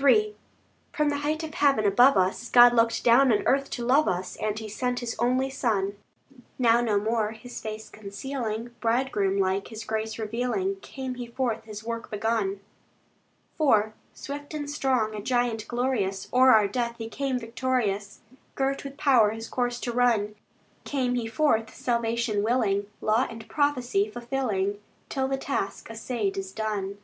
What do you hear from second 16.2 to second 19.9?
O'er our death He came victorious, Girt with power His course